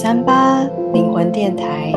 [0.00, 0.62] 三八
[0.92, 1.90] 灵魂电台，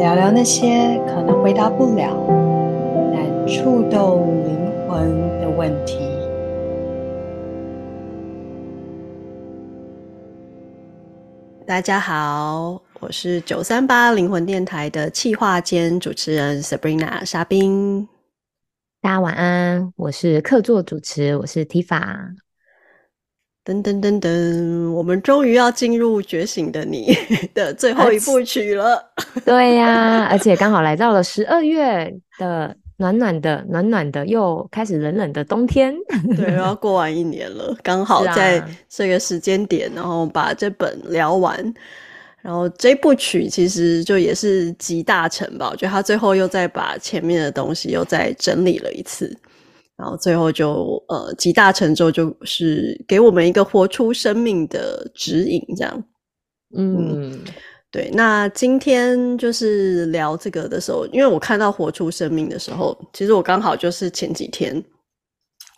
[0.00, 2.12] 聊聊那些可能回答不了，
[3.14, 5.08] 但触动灵魂
[5.40, 5.96] 的问题。
[11.64, 18.08] 大家好，我是九三八灵魂电台的企划兼主持人 Sabrina 沙冰。
[19.00, 22.34] 大家晚安，我是客座主持，我是 Tifa。
[23.66, 27.12] 噔噔噔噔，我们终于要进入《觉醒的你
[27.52, 29.04] 》的最后一部曲了。
[29.44, 35.92] 对呀、啊，而且刚好来到了十二月的暖暖的、暖暖的，又开始冷冷的冬天。
[36.36, 41.74] 对，要过完一年了，刚好在这个时间点，然后把这本聊完。
[42.42, 49.36] 然后这部曲其实就也是集大成吧，我觉得他最后又再把前面的东西又再整理了一次，
[49.96, 56.04] 然后最后就呃集大成之后就是给我们一个活出生命的指引，这样。
[56.76, 57.44] 嗯，嗯，
[57.90, 58.10] 对。
[58.12, 64.82] 那今天就是聊这个的时候，因为我看到活出生命的时候，其实我刚好就是前几天。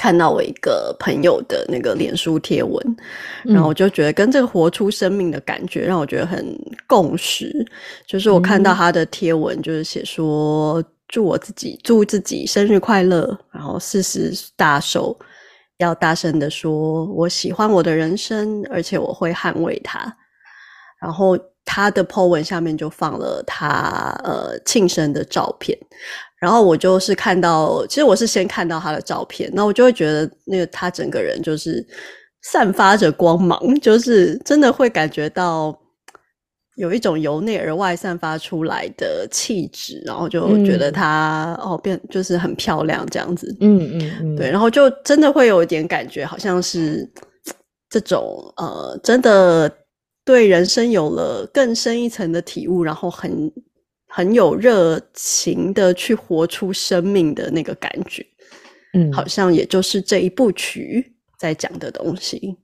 [0.00, 2.96] 看到我一个朋友的那个脸书贴文，
[3.42, 7.52] 然后我就觉得跟这个活出生命的感觉让我觉得很共识。
[8.06, 15.18] 就是我看到他的贴文，就是写说祝我自己祝自己生日快乐，然后四十大寿，
[15.78, 20.14] 要大声的说我喜欢我的人生，而且我会捍卫它。
[21.00, 25.78] 然后他的 po 文下面就放了他呃庆生的照片。
[26.40, 31.84] 然后我就是看到，其实我是先看到他的照片，那我就会觉得那个他整个人就是
[32.42, 35.76] 散发着光芒，就是真的会感觉到
[36.78, 47.06] 有一种由内而外散发出来的气质，然后就觉得她、嗯、哦变就是很漂亮这样子，嗯嗯嗯，对，然后就真的会有一点感觉，好像是
[47.90, 49.70] 这种呃，真的
[50.24, 53.52] 对人生有了更深一层的体悟，然后很。
[54.10, 58.24] 很有热情的去活出生命的那个感觉，
[58.94, 62.56] 嗯，好像也就是这一部曲在讲的东西，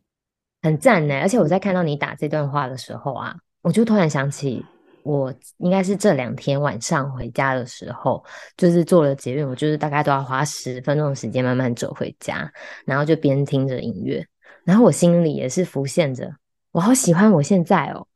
[0.63, 1.15] 很赞呢。
[1.21, 4.63] 而且我在看到你打这段话的时候啊，我就突然想起，
[5.05, 8.23] 我应该是这两天晚上回家的时候，
[8.59, 12.53] 就是做了捷运，我就是大概都要花十分钟的时间慢慢走回家，
[12.85, 14.23] 然后就边听着音乐，
[14.65, 16.31] 然后我心里也是浮现着。
[16.73, 18.07] 我好喜欢我现在哦，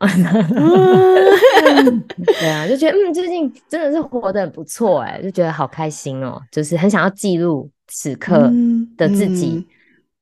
[2.26, 8.52] 对啊，就觉得嗯，最近真的是活得很不错诶，就觉得好开心哦，就是很想要记录此刻
[8.98, 9.66] 的自己，嗯嗯、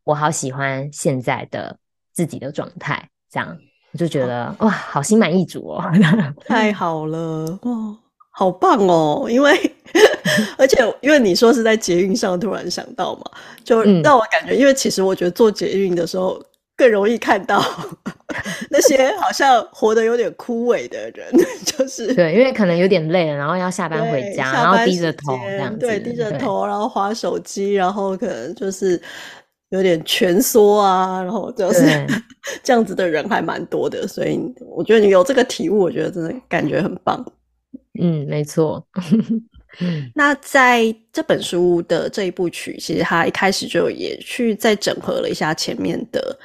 [0.04, 1.76] 我好喜欢现在的
[2.12, 3.58] 自己的状态，这样
[3.96, 5.82] 我就觉得哇，好心满意足哦，
[6.46, 7.18] 太好了
[7.62, 7.96] 哦，
[8.30, 9.58] 好棒哦，因为
[10.58, 13.22] 而且因为你说是在捷运上突然想到嘛，
[13.64, 16.38] 就让我感觉，嗯、因为其实我觉得坐捷运的时候。
[16.78, 17.64] 更容易看到
[18.68, 21.32] 那些好像活得有点枯萎的人，
[21.64, 29.00] 就是对，因为可能有点累了，然后要下班回家，然后低着头这样子，对，低着头，然后滑手机，然后可能就是
[29.70, 31.84] 有点蜷缩啊，然后就是
[32.62, 37.24] 这样子的人还蛮多的，所以我觉得你有这个体悟，我觉得真的感觉很棒。
[38.00, 38.86] 嗯，没错。
[40.14, 46.38] 那在这本书的这一部曲，其实他一开始就也去再整合了一下前面的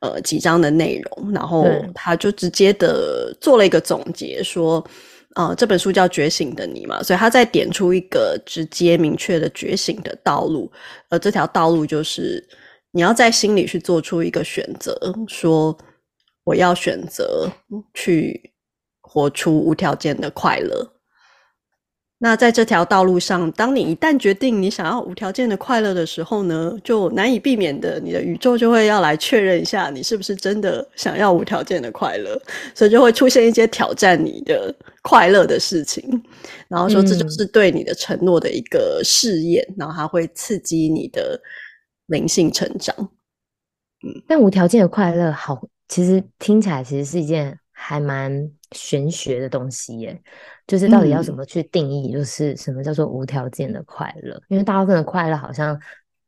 [0.00, 4.84] 呃几章的内容，然后他就直接的做了一个总结，说，
[5.34, 10.70] 呃，这本书叫《觉醒的你》嘛，所以他再点出一个直接明确的觉醒的道路，
[11.08, 12.46] 而这条道路就是
[12.94, 14.96] 你要在心里去做出一个选择，
[15.26, 15.76] 说
[16.44, 17.50] 我要选择
[17.92, 18.52] 去
[19.00, 20.92] 活出无条件的快乐。
[22.18, 32.40] 那在这条道路上，当你一旦决定你想要无条件的快乐的时候呢，就难以避免的，你的宇宙就会要来确认一下你是不是真的想要无条件的快乐，
[32.76, 36.08] 所以就会出现一些挑战你的快乐的事情，
[36.68, 41.38] 然后说这就是对你的承诺的一个试验，嗯、然后它会刺激你的
[42.06, 42.94] 灵性成长。
[44.02, 50.22] 嗯，但无条件的快乐好，其实听起来其实是一件还蛮玄学的东西耶。
[50.66, 54.34] 就是到底要怎么去定义，就是什么叫做无条件的快乐？
[54.34, 55.78] 嗯、因为大部分的快乐好像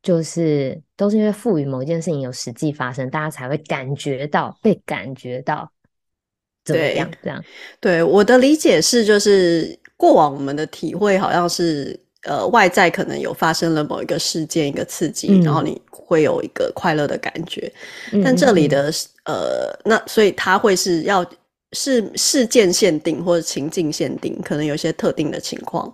[0.02, 5.70] 就是都是因为赋予某一件事情有实际发生，大家才会感觉到被感觉到
[6.64, 7.10] 怎么样？
[7.22, 7.42] 这样
[7.80, 17.72] 对，对我的理解是，就是过往我们的体会好像是呃外在可能有发生了某一个事件一个刺激，嗯、然后你会有一个快乐的感觉。
[18.12, 18.92] 嗯、但这里的
[19.24, 21.24] 呃那所以它会是要。
[21.72, 25.92] 是事件限定或者情境限定，可能有些特定的情况，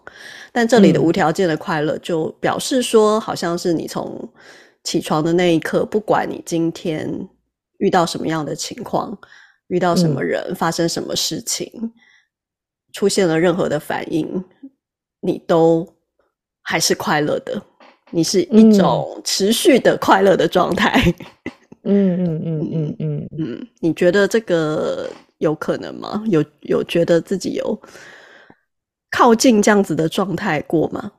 [0.52, 4.28] 但这里的无条件的快乐就表示说，好像是你从
[4.84, 7.10] 起床的那一刻，不管你今天
[7.78, 9.18] 遇到什么样的情况，
[9.68, 11.72] 遇到什么人，嗯、发生什么事情，
[12.92, 14.44] 出现了任何的反应，
[15.20, 15.88] 你都
[16.62, 17.60] 还是快乐的。
[18.10, 21.02] 你是一种持续的快乐的状态。
[21.84, 26.22] 嗯嗯嗯嗯嗯嗯，你觉得这个有可能吗？
[26.26, 27.80] 有有觉得自己有
[29.10, 31.10] 靠近这样子的状态过吗？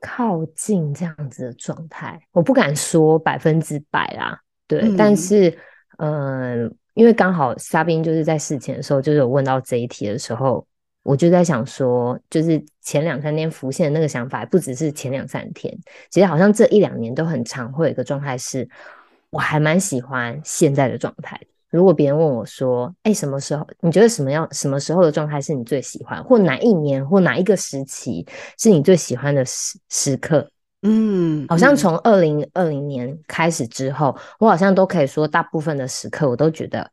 [0.00, 4.38] 靠近这样子的状态，我不敢说百分之百啦。
[4.68, 5.48] 对，嗯、但是，
[5.96, 10.66] 嗯、呃，因为刚好莎宾就是在事前的时候，就是有问到这一题的时候，
[11.04, 15.72] 我就在想说，就是前两三天浮现的那个想法，不只是前两三天，
[16.10, 18.68] 其实好像这一两年都很常会有一个状态是，
[19.30, 21.40] 我还蛮喜欢现在的状态。
[21.70, 24.48] 如果别人问我说：“哎、欸，什么时候你觉得什么样？
[24.52, 26.22] 什么时候的状态是你最喜欢？
[26.24, 28.26] 或哪一年或哪一个时期
[28.58, 30.48] 是你最喜欢的时时刻？”
[30.86, 36.90] 嗯，好像从二零二零年开始之后，我好像都可以说，大部分的时刻我都觉得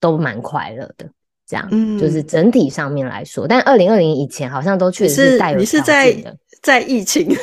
[0.00, 1.08] 都蛮快乐的。
[1.46, 6.16] 这样，嗯，就是整体上面来说，但二零二零以前好像都确实是带有你是在
[6.62, 7.36] 在疫情的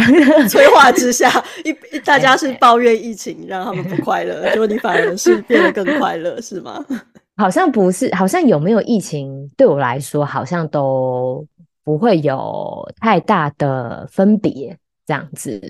[0.48, 1.30] 催化之下，
[1.64, 6.84] 一大家是抱怨疫情让他们不快乐，结果你反而是变得更 快乐，是吗？
[7.36, 11.46] 好像不是，好像有没有疫情对我来说，好像都
[11.84, 14.74] 不会有太大的分别，
[15.06, 15.60] 这样子，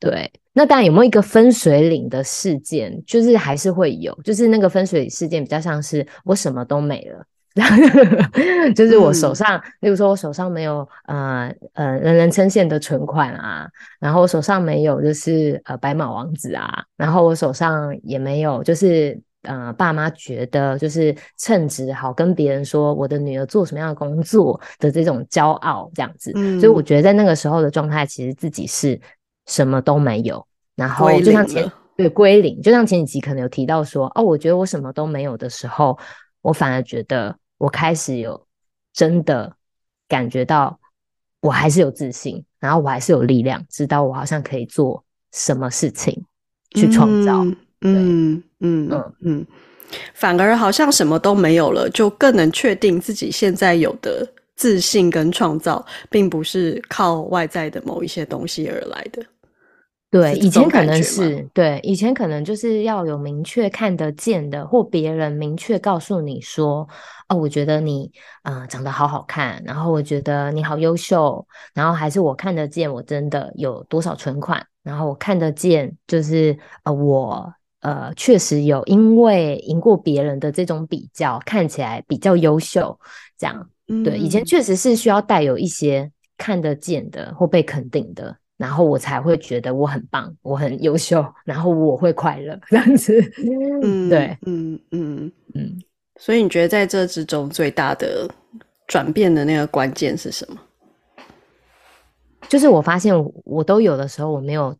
[0.00, 0.28] 对。
[0.58, 7.22] 那当然有没有一个分水岭的事件，就是还是会有，就是那个分水岭事件比较像是我什么都没了，
[8.74, 13.68] 就是我手上，嗯、例如说我手上没有呃呃人人称羡的存款啊，
[14.00, 28.98] 然后我手上没有就是呃白马王子啊，然后我手上也没有就是呃爸妈觉得就是称职好跟别人说我的女儿做什么样的工作的这种骄傲这样子，嗯、所以我觉得在那个时候的状态，其实自己是。
[29.46, 35.98] 什么都没有，然后就像前对归零，就像前几集可能有提到说，哦，我觉得我什么都没有的时候，
[36.42, 38.46] 我反而觉得我开始有
[38.92, 39.52] 真的
[40.08, 40.78] 感觉到
[41.40, 45.02] 我还是有自信，然后我还是有力量，知道我好像可以做
[45.32, 46.24] 什么事情
[46.72, 47.44] 去创造。
[47.82, 49.46] 嗯嗯嗯嗯，
[50.12, 54.26] 反而好像什么都没有了，就更能确定自己现在有的
[54.56, 59.22] 自信跟创造，并不是靠外在的某一些东西而来的。
[60.08, 66.88] 对，以前可能是对，以前可能就是要有明确看得见的，或别人明确告诉你说
[67.28, 68.10] ：“哦，我觉得你
[68.42, 71.44] 啊、呃、长得好好看，然后我觉得你好优秀，
[71.74, 82.98] 然后还是我看得见我真的有多少存款，然后我看得见就是呃我呃确实有因为赢过别人的这种比较，看起来比较优秀，
[83.36, 83.68] 这样。
[83.88, 93.20] 嗯、对，以前确实是需要带有一些看得见的或被肯定的。”然后我才会觉得我很棒，我很优秀，然后我会快乐这样子。
[93.82, 95.82] 嗯，对，嗯嗯嗯。
[96.18, 98.26] 所以你觉得在这之中最大的
[98.86, 100.58] 转变的那个关键是什么？
[102.48, 103.12] 就是我发现
[103.44, 104.74] 我都有的时候，我没有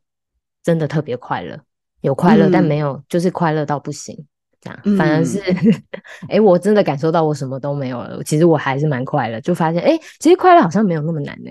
[0.63, 1.59] 真的特别快乐，
[2.01, 4.17] 有快乐，嗯、但没有就是快乐到不行
[4.61, 4.81] 这样。
[4.85, 5.43] 嗯、反而是，
[6.31, 11.51] 哎，我真的感受到我什么都没有了，其实我还是蛮快乐，就发现，哎，其实快乐好像没有那么难呢。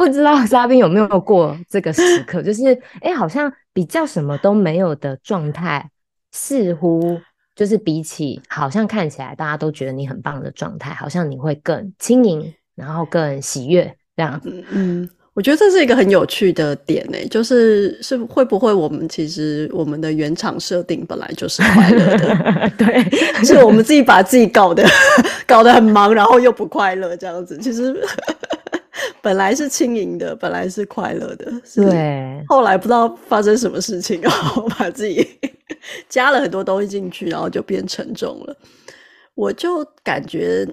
[0.00, 5.86] 不知道嘉宾有没有过这个时刻， 就是哎、欸，好像比较什么都没有的状态，
[6.32, 7.20] 似乎
[7.54, 14.40] 就是比起好像看起来大家都觉得你很棒的状态，好像你会更轻盈，然后更喜悦这样。
[14.46, 23.02] 嗯嗯，我觉得这是一个很有趣的点呢，就是是会不会我们其实我们的原厂设定本来就是快乐的， 对，
[23.44, 24.82] 是我们自己把自己搞得
[25.46, 27.94] 搞得很忙，然后又不快乐这样子，其实。
[29.22, 32.42] 本来是轻盈的，本来是快乐的，对。
[32.48, 35.26] 后来不知道发生什么事情， 然后把自己
[36.08, 38.56] 加了很多东西进去，然后就变沉重了。
[39.34, 40.66] 我就感觉，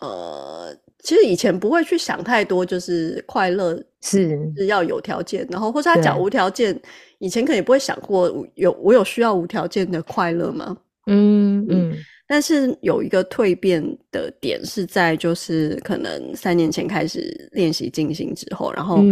[0.00, 6.80] 呃，其实以前不会去想太多，就是快乐是是要有条件，然后或者他讲无条件，
[7.18, 10.76] 以前可能也不会想过有我有需要无条件的快乐吗？
[11.06, 11.90] 嗯嗯。
[11.90, 11.96] 嗯
[12.32, 19.04] 但是有一个蜕变的点是在，就是可能三年前开始练习静心之后，然后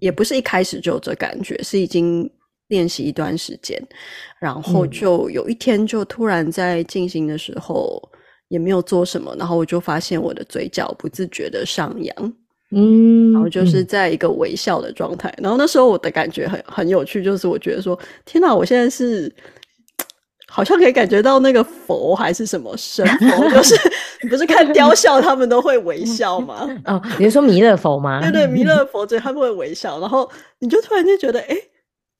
[0.00, 2.28] 也不是一开始就有这感觉，是已经
[2.66, 3.80] 练习一段时间，
[4.40, 8.02] 然后就有一天就突然在静心的时候
[8.48, 12.32] 也没有做什么，然后我就发现我的嘴角不自觉的上扬，
[12.72, 19.32] 嗯，然后就是在一个微笑的状态，然后那时候我的感觉很很有趣，就是我觉得说，天哪，我现在是。
[20.50, 23.74] 好像可以感觉到那个佛还是什么神佛， 就是
[24.22, 26.66] 你不是看雕像他们都会微笑吗？
[26.86, 28.20] 哦，你是说弥勒佛吗？
[28.22, 30.28] 对对，弥勒佛对，他们会微笑，然后
[30.58, 31.56] 你就突然间觉得，哎，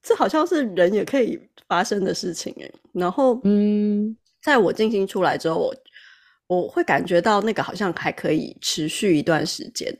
[0.02, 2.70] 这好像是人也可以发生的事情哎。
[2.92, 5.74] 然后，嗯，在我静心出来之后，我
[6.56, 9.92] 我会感觉到那个好像还可以持续一段时间。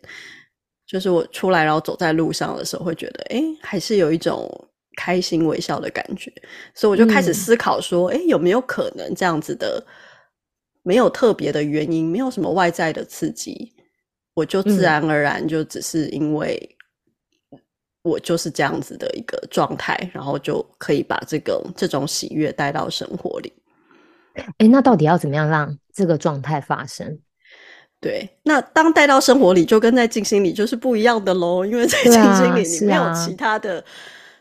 [0.87, 4.50] 就是我出来然后走在路上的时候，会觉得，诶，还是有一种
[5.02, 6.33] 开心微笑的感觉。
[6.75, 9.81] 所以我就开始思考说，诶，有没有可能这样子的，
[10.83, 13.73] 没有特别的原因，没有什么外在的刺激，
[14.35, 16.75] 我就自然而然就只是因为。
[18.02, 23.52] 我就是这样子的一个状态，然后就可以把这个这种喜悦带到生活里。
[24.59, 27.19] 诶，那到底要怎么样让这个状态发生？
[28.00, 33.85] 对，那当带到生活里，就跟在静心里就是不一样的喽，因为在静心里你没有其他的。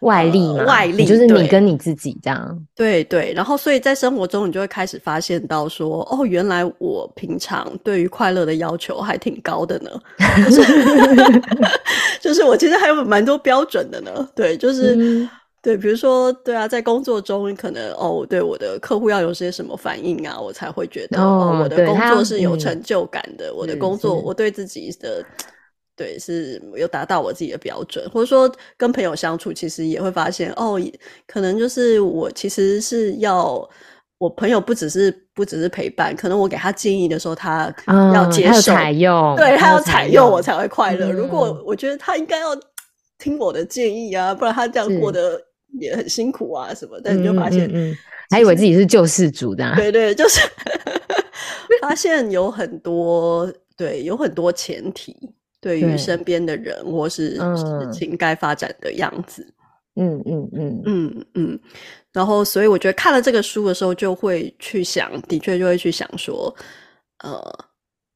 [0.02, 2.66] 外力外力就是你跟你自己这样。
[2.76, 9.90] 对对，然后所以在生活中，你就会开始发现到说，哦，原来我平常对于快乐的要求还挺高的呢，
[12.22, 14.30] 就是，我其实还有蛮多标准的呢。
[14.36, 15.30] 对，就是、嗯、
[15.62, 25.24] 对，比如说，对啊，在工作中可能哦，对我的客户要有些什么反应啊，我才会觉得哦，哦，我的工作是有成就感的，我的工作，我对自己的。
[25.98, 30.80] 对，是有达到我自己的标准，或者说跟朋友相处，其实也会发现哦，
[31.26, 33.68] 可能就是我其实是要
[34.20, 37.74] 我朋友不只是不只是陪伴，可能我给他建议的时候，他
[38.14, 41.12] 要接受、采用，对，他要采用我才会快乐。
[41.12, 42.56] 如果我觉得他应该要
[43.18, 45.42] 听我的建议啊，不然他这样过得
[45.80, 47.02] 也很辛苦啊什么。
[47.04, 47.96] 但你就发现，嗯，
[48.30, 50.42] 还以为自己是救世主的，对对，就是
[51.82, 55.16] 发现有很多对，有很多前提。
[55.68, 59.46] 对于身边的人或是事情该发展的样子，
[59.98, 61.60] 嗯嗯嗯嗯嗯，
[62.14, 66.56] 然后所以我觉得看了这个书的时候，就会去想，的确就会去想说，
[67.22, 67.66] 呃，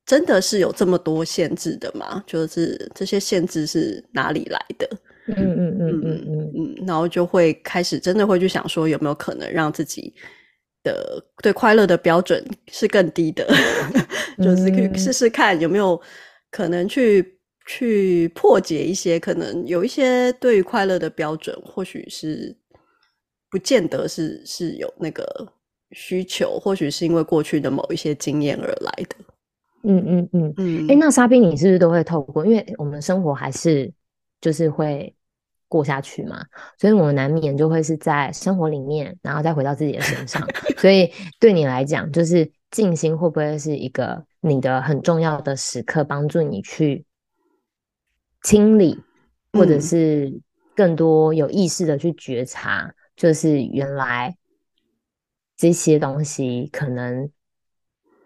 [0.05, 2.23] 真的是有这么多限制的吗？
[2.25, 4.89] 就是这些限制是哪里来的？
[5.27, 10.13] 嗯嗯嗯嗯嗯嗯，然后就会开始真的会去想说，有没有可能让自己
[10.83, 12.41] 的对快乐的标准
[12.71, 13.45] 是更低的？
[14.41, 16.01] 就是可以试试看有没有
[16.49, 17.37] 可能去。
[17.73, 22.53] 去破解一些可能有一些对于快乐的标准，或许是
[23.49, 25.25] 不见得是是有那个
[25.91, 29.15] 需求，或许是因为过去的某一些经验而来的。
[29.83, 30.85] 嗯嗯嗯嗯。
[30.87, 32.45] 哎、欸，那沙冰，你是不是都会透过？
[32.45, 33.89] 因为我们生活还是
[34.41, 35.15] 就是会
[35.69, 36.43] 过下去嘛，
[36.77, 40.45] 所以我们难免就会是在生活里面，然后再回到自己的身上。
[40.77, 41.09] 所以
[41.39, 47.05] 对你来讲，就是静心会不会是一个你的很重要的时刻，帮助你去？
[48.41, 48.99] 清理，
[49.53, 50.41] 或者是
[50.75, 54.35] 更多有意识的去觉察，嗯、就是原来
[55.55, 57.29] 这些东西可能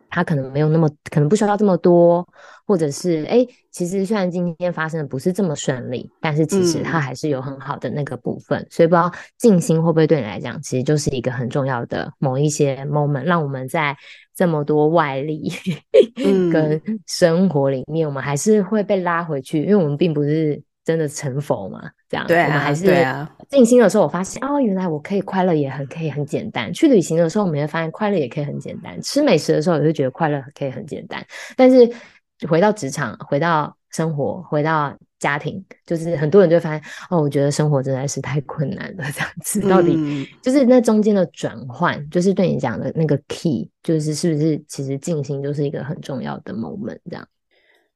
[0.10, 2.28] 它可能没有那么，可能不需要这么多，
[2.66, 8.62] 或者是哎，其实虽然今天发生的不是这么顺利，但是其实它还是有很好的那个部分。
[8.62, 13.98] 嗯、所以不知道静心会不会对你来讲，其实就是一个很重要的某一些 moment，让我们在。
[14.36, 15.52] 这么多外力
[16.52, 21.90] 跟生活里面，我们还是会被拉回去，因为我们并不是真的成佛嘛。
[22.10, 22.94] 这样，对啊，我们还是。
[23.48, 26.74] 静心的时候，我发现哦，原来我可以快乐，也很可以很简单。
[26.74, 29.00] 去旅行的时候，我们会发现快乐也可以很简单。
[29.02, 31.24] 吃美食的时候，也会觉得快乐可以很简单。
[31.56, 31.90] 但是
[32.48, 34.94] 回到职场，回到生活，回到。
[35.18, 47.28] 家庭就是很多人就会发现哦，我觉得生活真的是太困难了，这样子到底就是那中间的转换，就是对你讲的那个 key，就是是不是其实静心就是一个很重要的 moment，这样。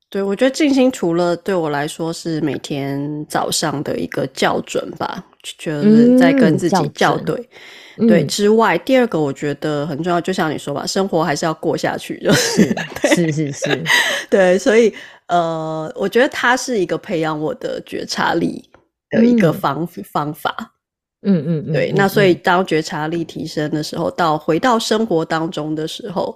[0.10, 5.24] 对，我觉得静心除了对我来说是每天早上的一个校准吧，
[5.58, 7.50] 就是在跟自己校对，
[7.98, 13.84] 嗯、对之外，第二个我觉得很重要，就像你说吧，生活还是要过下去，就是是 是是，
[14.30, 14.94] 对，所以。
[15.30, 18.68] 呃，我觉得它是一个培养我的觉察力
[19.12, 20.74] 的一个方、嗯、方法。
[21.22, 21.72] 嗯嗯嗯。
[21.72, 26.36] 对，嗯、那所以当觉察力提升的时候，嗯、到回到生活当中的时候，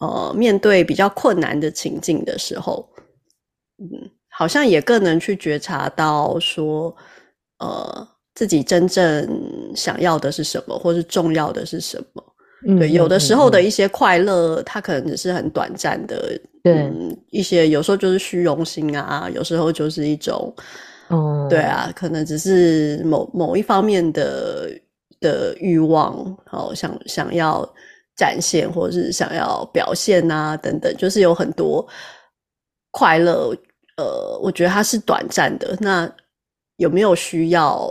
[0.00, 2.86] 呃，面对比较困难的情境的时候，
[3.78, 6.94] 嗯，好像也更能去觉察到说，
[7.60, 9.28] 呃，自己真正
[9.74, 12.22] 想要的是什么，或是重要的是什么。
[12.78, 16.40] 对，有的时候的一些快乐，它可能只是很短暂的。
[16.62, 20.54] 对、嗯，一些有时候就是虚荣心啊，有时候就是一种，
[21.08, 24.70] 哦，对啊，可能只是某某一方面的
[25.18, 26.14] 的欲望，
[26.52, 27.68] 哦，想想要
[28.14, 31.84] 展现或者是想要表现啊，等等，就是有很多
[32.92, 33.52] 快乐。
[33.96, 35.76] 呃，我觉得它是短暂的。
[35.80, 36.08] 那
[36.76, 37.90] 有没有需要？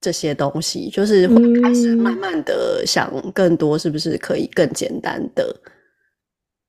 [0.00, 5.54] 这些东西就是会开始慢慢的想更多，是不是可以更简单的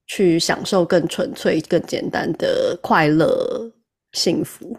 [0.08, 3.72] 去享受更纯粹、更简单的快乐、
[4.14, 4.76] 幸福？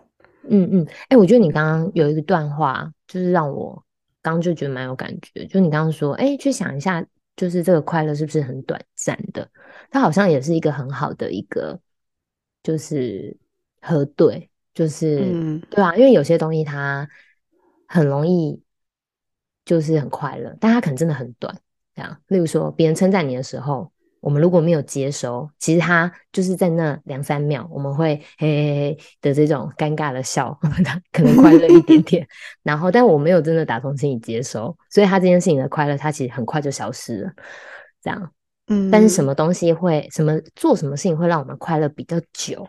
[0.48, 3.80] 嗯嗯，哎、欸，我觉得你刚刚有一个段话，就是让我
[4.22, 5.44] 刚刚就觉得蛮有感觉。
[5.46, 7.04] 就你刚刚说，哎、欸，去想一下，
[7.36, 9.48] 就是这个快乐是不是很短暂的？
[9.90, 11.78] 它好像也是一个很好的一个，
[12.62, 13.36] 就是
[13.80, 17.08] 核对，就是、嗯、对啊，因为有些东西它
[17.90, 18.62] 很容易
[19.64, 21.52] 就是很快乐，但它可能真的很短。
[21.94, 23.90] 这样，例如说别人称赞你的时候。
[24.22, 30.52] 我们如果没有接收，其实他就是在那两三秒，我们会嘿嘿嘿的这种尴尬的笑，
[31.10, 32.28] 可能快乐一点点。
[32.62, 37.32] 然后，但我没有真的打从心里接收，所以他这件事情的快乐，他其实很快就消失了。
[38.02, 38.30] 这样，
[38.66, 38.90] 嗯。
[38.90, 42.68] 但是什么东西会什么做什么事情会让我们快乐比较久，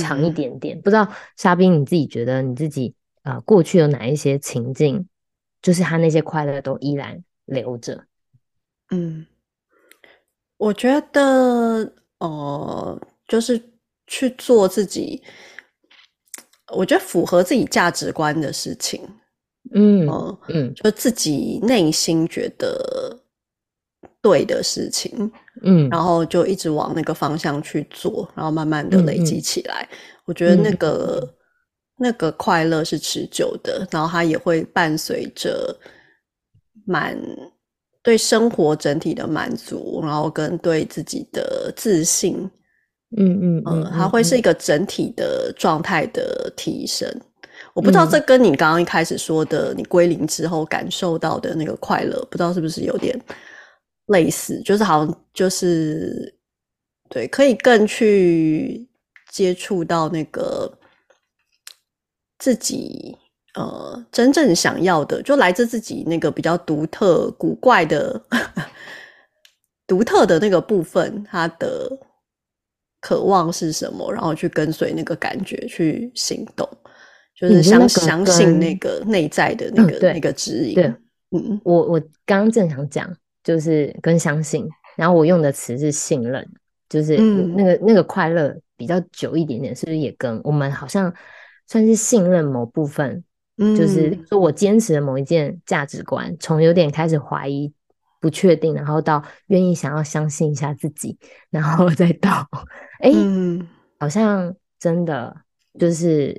[0.00, 0.78] 长一点点？
[0.78, 2.94] 嗯、不知道沙冰你自己觉得你自己
[3.26, 5.06] 呃过去有哪一些情境，
[5.60, 8.04] 就是他那些快乐都依然留着？
[8.90, 9.26] 嗯。
[10.58, 13.62] 我觉得，呃，就是
[14.06, 15.22] 去做自己，
[16.74, 19.06] 我觉得符合自己价值观的事情，
[19.74, 23.20] 嗯嗯，嗯，就自己内心觉得
[24.22, 25.30] 对的事情，
[25.60, 29.86] 嗯，然后就一直往那个方向去做，然后慢慢的累积起来。
[29.90, 31.34] 嗯嗯，我觉得那个、嗯、
[31.98, 35.76] 那个快乐是持久的，然后它也会伴随着
[36.84, 37.18] 满。
[38.02, 42.38] 对生活整体的满足，然后跟对自己的自信，
[43.16, 47.08] 嗯嗯嗯，它、呃、会是一个整体的状态的提升。
[47.10, 47.22] 嗯、
[47.74, 53.20] 我不知道这跟你刚刚一开始说的，你归零之后感受到的那个快乐，不知道是不是有点
[54.06, 54.62] 类似？
[54.62, 56.32] 就是好像就是
[57.08, 58.88] 对，可以更去
[59.32, 60.72] 接触到那个
[62.38, 63.16] 自己。
[63.54, 68.22] 呃，真正想要的就来自自己那个比较独特、古怪的、
[69.88, 71.90] 独特的那个部分，他的
[73.00, 74.12] 渴望是什么？
[74.12, 76.68] 然后去跟随那个感觉去行动，
[77.34, 80.74] 就是相相信那个内在的那个、嗯、那个指引。
[80.74, 80.84] 对，
[81.30, 83.10] 嗯，我我刚刚正想讲，
[83.42, 84.68] 就是跟相信，
[84.98, 86.46] 然后我用的词是信任，
[86.90, 91.10] 就是那个、嗯、那个快乐比较久一点点，是不是也跟我们好像
[91.66, 93.22] 算是信任某部分？
[93.58, 97.72] 嗯就是说我坚持的某一件价值观，从有点开始怀疑、
[98.20, 101.16] 不确定，然后到愿意想要相信一下自己，
[101.48, 102.46] 然后再到
[103.00, 103.66] 哎，嗯、
[103.98, 105.34] 好像真的
[105.78, 106.38] 就是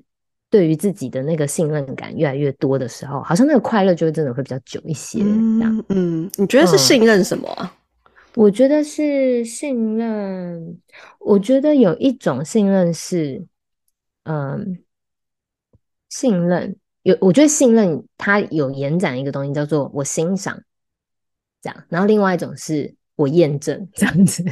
[0.52, 5.20] 对于自己的那个信任感越来越多的时候，好像那个快乐就真的会比较久一些。
[5.24, 7.74] 嗯，嗯，你觉得是信任什么啊？
[8.06, 10.80] 嗯，我觉得是信任。
[11.20, 13.44] 我觉得有一种信任是，
[14.26, 14.78] 嗯，
[16.10, 16.76] 信任。
[17.04, 20.62] 有，我觉得信任它有延展一个东西，叫做我欣赏，
[21.62, 21.84] 这样。
[21.88, 24.44] 然后另外一种是我验证，这样子。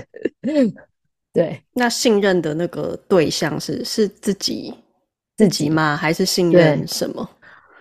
[1.33, 4.73] 对，那信任的那个对象是是自己
[5.35, 5.97] 自己吗？
[5.97, 7.29] 还是信任什么？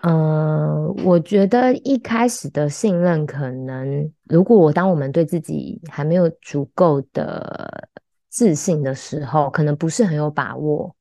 [0.02, 7.88] 嗯、呃，我觉得一开始的信任，可能如果我当我们对自己还没有足够的
[8.28, 10.92] 自信的时候，可能不是很有把握。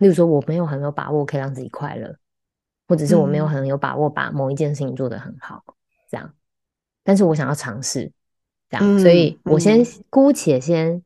[0.00, 2.14] 例如说，我没有很有把握可以让自己快乐。
[2.88, 5.72] 或者是我没有很有把握把某一件事情做得很好，嗯、
[6.10, 6.34] 这样，
[7.04, 8.10] 但是我想要尝试，
[8.68, 11.00] 这样，嗯、所以我先、嗯、姑且先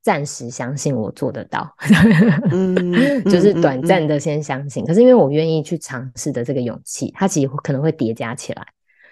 [0.00, 1.74] 暂时相信我做得到，
[2.52, 4.84] 嗯、就是短暂的先相信。
[4.84, 8.64] 嗯、可是因为我愿意去尝试的这个勇气，它其实可能会叠加起来。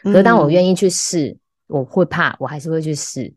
[0.05, 3.35] 可是当我愿意去试，我会怕，我还是会去试。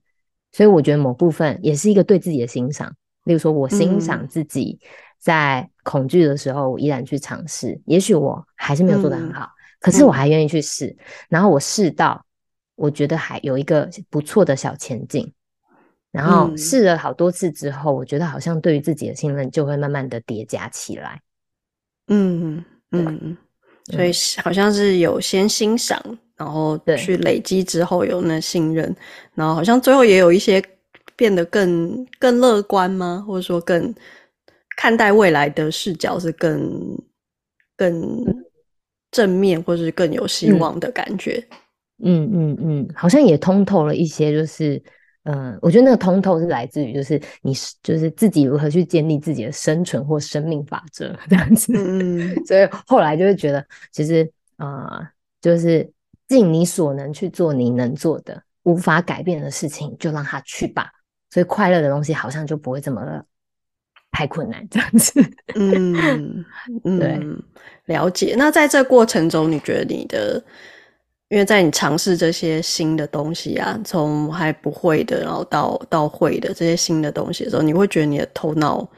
[0.51, 4.79] 所以我觉得某部分也是一个对自己的欣赏，例如说我欣赏自己。
[5.19, 7.79] 在恐惧的时候，我依然去尝试。
[7.85, 9.49] 也许我还是没有做得很好，嗯、
[9.79, 10.87] 可是我还愿意去试。
[10.87, 10.97] 嗯、
[11.29, 12.23] 然后我试到，
[12.75, 15.33] 我觉得还有一个不错的小前进。
[16.11, 21.19] 然后试了好多次之后，我觉得好像对于自己的信任就会慢慢的叠加起来。
[22.07, 23.37] 嗯嗯嗯，
[23.91, 26.01] 所以好像是有先欣赏，
[26.37, 28.95] 然后去累积之后有那信任，
[29.33, 30.63] 然后好像最后也有一些
[31.17, 33.23] 变得更更乐观吗？
[33.27, 33.93] 或者说更。
[34.75, 36.97] 看待未来的视角是更
[37.77, 38.23] 更
[39.11, 41.43] 正面，或是更有希望的感觉。
[42.03, 44.75] 嗯嗯嗯，好像也通透了一些，就是
[45.23, 51.71] 嗯、呃，我觉得那个通透是来自于，就是你就是自己如何去建立自己的生存或生命法则这样子。
[51.73, 55.07] 嗯， 所以后来就会觉得，其实啊、呃，
[55.39, 55.89] 就是
[56.27, 60.91] 尽你所能去做你能做的，无法改变的事情就让它去吧。
[61.31, 63.25] 所以快乐的东西好像就不会这么了。
[64.15, 65.21] 太困难这样子，
[65.55, 66.45] 嗯
[66.85, 67.19] 嗯，对，
[67.93, 68.33] 了解。
[68.37, 70.41] 那在这过程中，你觉得你的，
[71.27, 78.89] 因为在你尝试这些新的东西啊，从还不会的，然后到到会的这些新的东西的时候，你会觉得你的头脑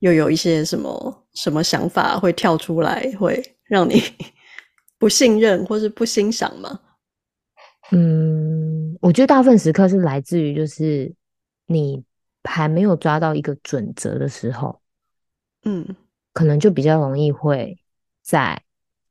[0.00, 4.02] 又有一些什么什么想法会跳出来，会让你
[4.98, 6.78] 不信任或是不欣赏吗？
[7.92, 11.10] 嗯，我觉得大部分时刻是来自于就是
[11.66, 12.02] 你
[12.46, 14.80] 还没有抓到一个准则的时候，
[15.64, 15.84] 嗯，
[16.32, 17.78] 可能就比较容易会
[18.22, 18.62] 在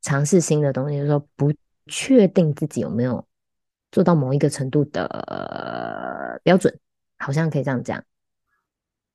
[0.02, 1.52] 尝试新的东西的时候，不
[1.86, 3.24] 确定自己有没有
[3.92, 6.76] 做到某一个程度的标准，
[7.18, 8.02] 好像可以这样讲。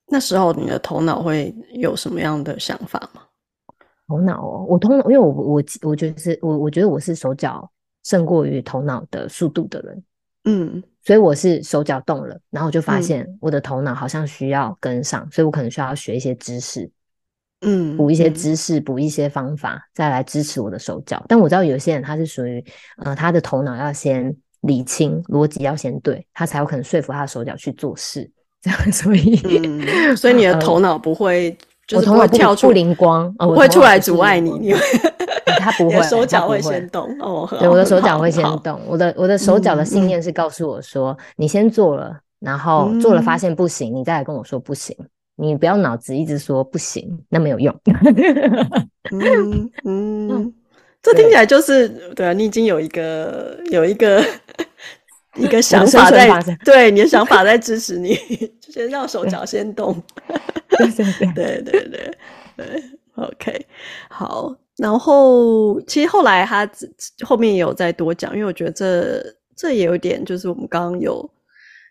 [0.07, 3.23] 那时候你的头脑会有什么样的想法吗？
[4.07, 7.71] 头脑哦，我头脑，因为我我我觉得是我我觉得我是手脚
[8.03, 10.03] 胜过于头脑的速度的人，
[10.45, 16.89] 嗯，所以我是手脚动了，然后我就发现我的头脑好像需要跟上，嗯，所以我可能需要学一些知识，
[17.61, 21.23] 嗯，补一些知识，补一些方法，再来支持我的手脚。
[21.27, 22.63] 但我知道有些人他是属于，
[22.97, 28.29] 呃，他的头脑要先理清，逻辑要先对，他才有可能说服他的手脚去做事。
[28.61, 34.79] 这样，所以、嗯，所以你的头脑不会，呃、就是不会跳出灵光，不会出来阻碍你，你会，
[35.59, 37.47] 他不会，手脚会先动哦。
[37.59, 44.95] 对，我的手脚会先动，我的我的手脚的信念是告诉我说、嗯，你先做了，然后做了发现不行，嗯、你再来跟我说不行，
[45.35, 47.75] 你不要脑子一直说不行，那没有用。
[49.11, 50.53] 嗯 嗯，
[51.01, 54.23] 这听起来就是对啊，你已经有一个有一个。
[55.35, 56.29] 一个想法在，
[56.63, 58.15] 对你的想法在支持你，
[58.59, 60.01] 就先让手脚先动。
[60.77, 62.17] 对对对对
[62.57, 62.83] 对
[63.15, 63.65] ，OK，
[64.09, 64.55] 好。
[64.77, 66.69] 然后其实后来他
[67.25, 69.23] 后面也有再多讲，因为我觉得这
[69.55, 71.29] 这也有点，就是我们刚刚有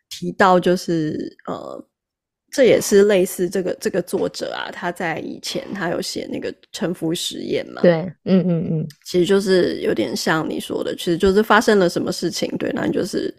[0.08, 1.86] 提到，就是呃。
[2.52, 7.80] 这也是类似这个这个作者啊，他在以前他有写那个臣服实验嘛？
[7.80, 13.32] 对，嗯嗯嗯，其实就是有点像你说的，其实就是发生了什么事情，对，那你就是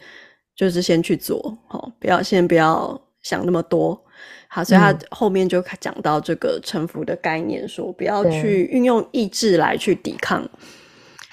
[0.56, 4.02] 就是先去做，好，不要先不要想那么多，
[4.48, 10.50] 好，所以他后面就讲到这个臣服的概念，说不要去运用意志来去抵抗，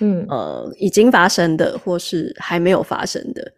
[0.00, 3.52] 嗯呃，已经发生的或是还没有发生的。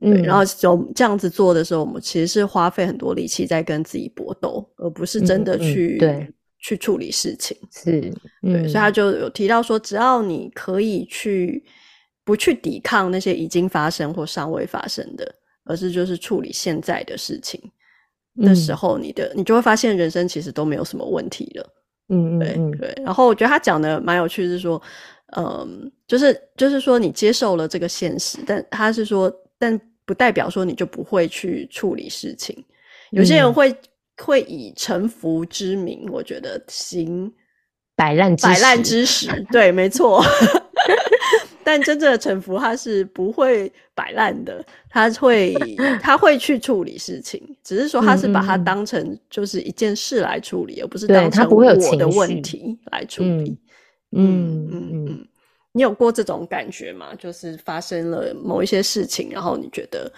[0.00, 7.56] 对，然后就这样子做的时候，我们其实是花费很多力气在跟自己搏斗，而不是真的去、嗯嗯、对去处理事情。
[7.72, 11.64] 是、嗯，对，所以他就有提到说，只要你可以去
[12.24, 17.60] 不去抵抗那些已经发生或尚未发生的，而是就是处理现在的事情，
[18.34, 21.70] 那、嗯、时候你的你就会发现人生其实都没有什么问题了。
[22.08, 22.94] 嗯对嗯对。
[23.04, 24.80] 然后我觉得他讲的蛮有趣，是说，
[25.36, 29.32] 嗯，就是就是说你接受了这个现实，但他是说，
[29.64, 29.80] 但。
[30.06, 32.62] 不代表说你就不会去处理事情，
[33.10, 33.78] 有些人会、嗯、
[34.18, 37.32] 会以臣服之名，我觉得行
[37.96, 40.22] 摆烂摆烂之实，对，没错。
[41.64, 45.54] 但真正的臣服，他是不会摆烂的，他会
[46.02, 51.64] 他会去处理事情，只是说他是把它当成就是一件事来处理，嗯、而不是当成我
[51.96, 53.58] 的问题来处理。
[54.12, 55.04] 嗯嗯嗯。
[55.06, 55.28] 嗯
[55.76, 57.08] 你有过这种感觉吗？
[57.18, 60.10] 就是发生了某一些事情，然后你觉得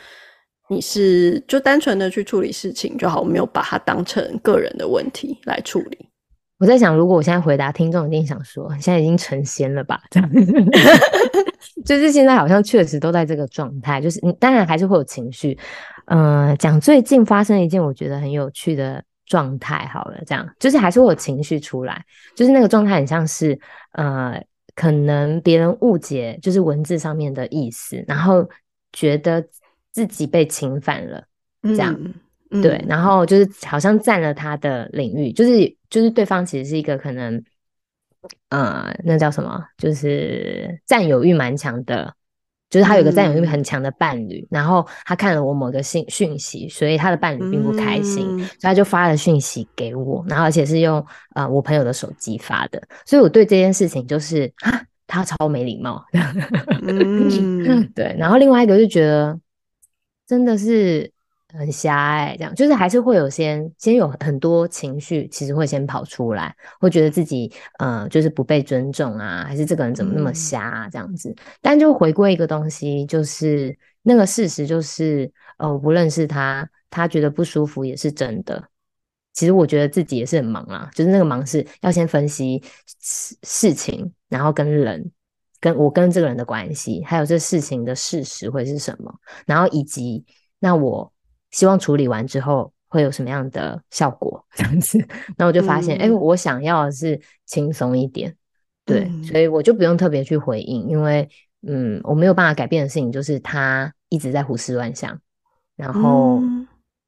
[0.69, 6.11] 你是就单纯的去处理事情就好，没有把它当成个人的问题来处理。
[6.59, 9.99] 我在想，如果我现在回答听众，一定想说，现在已经成仙了吧？
[10.13, 10.31] 这样，
[11.87, 15.59] 就是现在好像确实都在这个状态，就是你当然还是会有情绪。
[16.05, 23.59] 嗯、呃，讲最近发生一件我觉得很有趣的状态好了，这样就是还是会有情绪出来，就是那个状态很像是
[23.93, 24.39] 呃。
[24.77, 28.49] 可能别人误解就是文字上面的意思，然后
[28.93, 29.45] 觉得
[29.91, 31.27] 自己被侵犯了，
[31.63, 31.99] 这样、
[32.51, 37.43] 对，然后就是好像占了他的领域，就是就是对方其实是一个可能，
[38.51, 39.65] 呃，那叫什么？
[39.77, 42.15] 就是占有欲蛮强的。
[42.69, 56.05] 就是他有个占有欲很强的伴侣、嗯，然后他看了我某个信讯息，所以他的伴侣并不开心，嗯、所以他就发了讯息给我，然后而且是用呃我朋友的手机发的，所以我对这件事情就是啊，他超没礼貌，
[56.83, 59.39] 嗯、对，然后另外一个就觉得
[60.27, 61.11] 真的是。
[61.53, 71.31] 很狭隘，这样就是还是会有先先有很多情绪，其实会先跑出来，会觉得自己呃就是不被尊重啊，还是这个人怎么那么瞎啊这样子。
[71.31, 78.69] 嗯、但就回归一个东西，就是那个事实就是呃我不认识他，他觉得不舒服也是真的。
[79.33, 82.63] 其实我觉得自己也是很忙啊，就是那个忙是要先分析
[82.99, 85.11] 事事情，然后跟人
[85.61, 89.15] 跟我跟这个人的关系，还有这事情的事实会是什么，
[89.47, 90.25] 然后以及
[90.59, 91.13] 那我。
[91.57, 94.45] 希望处理完之后会有什么样的效果？
[94.55, 95.03] 这样子，
[95.39, 98.37] 那我就发现，哎、嗯欸，我想要的是轻松一点，
[98.85, 101.27] 对、嗯，所以我就不用特别去回应，因为，
[101.67, 105.19] 嗯，我没有办法改变的事情就是他一直在胡思乱想，
[105.77, 106.43] 然后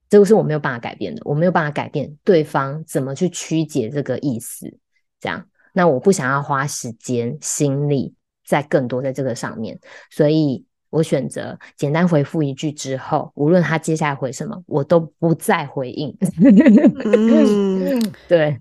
[0.08, 4.78] 这个是我没有办法改变的，我没有办法改变对方怎么去曲解这个意思。
[5.20, 8.14] 这样，那我不想要花时间心力
[8.46, 9.78] 在更多在这个上面，
[10.10, 16.16] 所以我选择简单回复一句之后，无论他接下来回什么，我都不再回应。
[16.42, 18.60] 嗯， 对。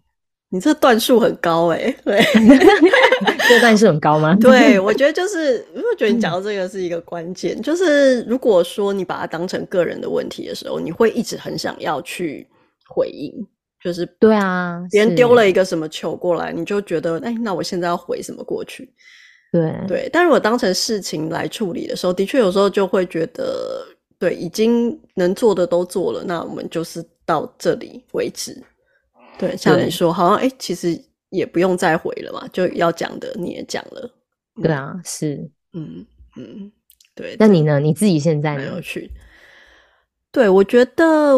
[0.50, 2.24] 你这段数很高哎、欸，对，
[3.50, 4.34] 这段数很高吗？
[4.40, 12.48] 对，我觉得就是，因为我觉得你讲到这个是一个关键，嗯、就是如果说你把它当成个人的问题的时候，你会一直很想要去
[12.88, 13.30] 回应，
[13.84, 18.90] 就是对啊，别人丢了一个什么球过来，你就觉得，哎，那我现在要回什么过去？
[19.52, 23.86] 对对，但如果当成事情来处理的时候，的确有时候就会觉得，
[24.20, 28.62] 对，已经能做的都做了，那我们就是到这里为止。
[29.40, 34.12] 对，像你说，好像哎，其实也不用再回了嘛，就要讲的你也讲了。
[34.62, 36.06] 对啊，是，嗯
[36.36, 36.72] 嗯，
[37.14, 37.36] 对。
[37.38, 37.80] 那你呢？
[37.80, 39.12] 你自己现在没有去？
[40.32, 41.38] 对，我觉得，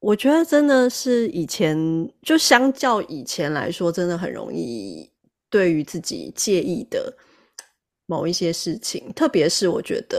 [0.00, 1.78] 我觉得真的是以前，
[2.22, 5.08] 就相较以前来说，真的很容易
[5.48, 7.12] 对于自己介意的
[8.10, 10.18] 某一些事情，特别是我觉得，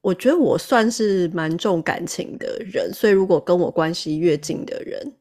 [0.00, 5.12] 我觉得我算是蛮重感情的人，所以如果跟我关系越近的人。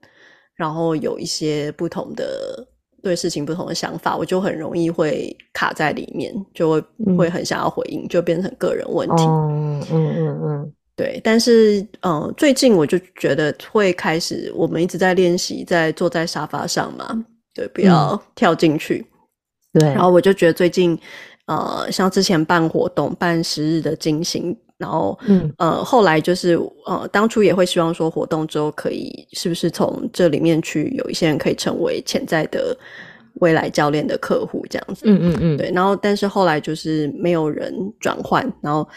[0.55, 2.67] 然后有一些不同的
[3.03, 6.81] 对事情不同的想法，我就很容易会卡在里面，就会
[7.15, 9.23] 会很想要回应，嗯、就变成个人问题。
[9.23, 11.21] 嗯嗯嗯嗯，对。
[11.23, 19.05] 但是，嗯、呃，最近我就觉得会开始，我们一直在练习，在坐在沙发上嘛，对，不要跳进去。
[19.73, 19.89] 嗯、对。
[19.89, 20.99] 然后我就觉得最近，
[21.47, 24.55] 呃，像之前办活动，办十日的金星。
[24.77, 26.53] 然后，嗯，呃，后来就是，
[26.85, 32.77] 呃，当初也会希望说，活动之后可以是不是从这里面去有一些人可以成为潜在的
[33.41, 35.71] 未来教练的客户这样子，嗯嗯嗯，对。
[35.73, 38.43] 然后，但是后来就是没有人转换。
[38.61, 38.87] 然后，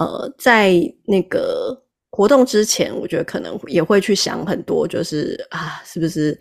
[0.00, 0.74] 呃，在
[1.06, 6.36] 那个活动之前，我觉得可能也会去想很多，就是啊，是不是，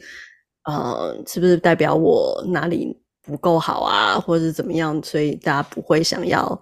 [0.65, 2.97] 呃，是不是代表我哪里
[3.29, 6.59] 不够好啊，或者是怎么样，所以大家不会想要。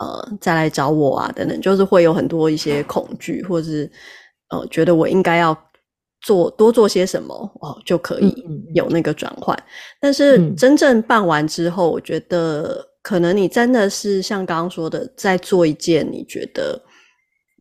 [0.00, 3.90] 呃，再来找我啊，等等，就是会有很多一些恐惧，或者是
[4.50, 5.52] 呃，觉得我应该要
[6.20, 8.32] 做多做些什么哦，就可以
[8.76, 9.56] 有那个转换。
[9.56, 9.64] 嗯、
[10.00, 16.80] 但是真正办完之后，嗯、我觉得可能你真的是像刚刚说的，在做一件你觉得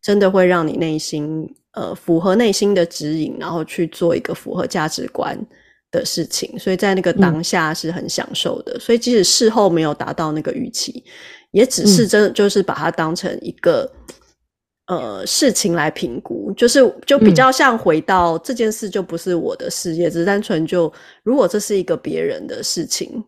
[0.04, 5.36] 真的会让你内心呃符合内心的指引，然后去做一个符合价值观
[5.92, 8.74] 的事情，所以在那个当下是很享受的。
[8.74, 11.04] 嗯、所以即使事后没有达到那个预期。
[11.52, 13.90] 也只是真的就是把它当成一个、
[14.88, 20.92] 嗯、呃事情来评估，就是就比较像回到这件事就不是我的事业，嗯、只是单纯就
[21.24, 23.24] 如果这是一个别人的事情，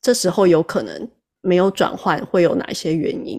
[0.00, 1.08] 这时候有可能
[1.42, 3.38] 没有转换会有哪些原因，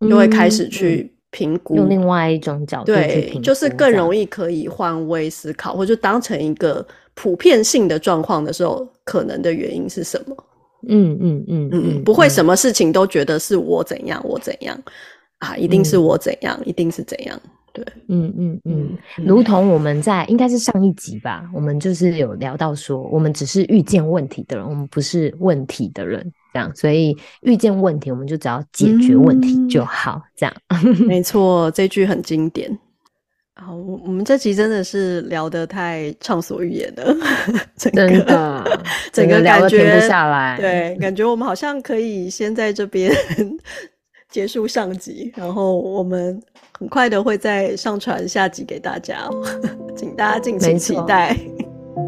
[0.00, 10.36] 嗯、就会开始去评估，用另外一种角度去评估，对，就是更容易可以换位思考，或者当成一个普遍性的状况的时候，可能的原因是什么？
[10.86, 14.78] 嗯嗯嗯嗯，不会什么事情都觉得是我怎样，我怎样
[15.38, 17.40] 啊，一定是我怎样，一定是怎样，
[17.72, 18.32] 对，嗯。
[18.36, 30.54] 嗯嗯，如同我们在应该是上一集吧，我们就是有聊到说，我们只是遇见问题的人，我们不是问题的人，这样，所以遇见问题，我们就只要解决问题就好，这样，
[31.04, 32.78] 没错，这句很经典。
[33.56, 37.16] 好，我我们这集真的是聊得太畅所欲言了，
[37.76, 38.80] 整个真的
[39.12, 40.56] 整个感觉停不下来。
[40.56, 43.12] 对，感觉我们好像可以先在这边
[44.30, 46.40] 结束上集，然后我们
[46.78, 49.28] 很快的会再上传下集给大家，
[49.96, 51.36] 请大家敬请期待。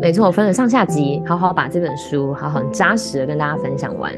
[0.03, 4.13] 没错，我分了上下集，好好把这本书好好扎实的跟大家分享完。